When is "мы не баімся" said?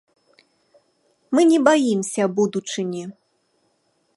1.39-2.23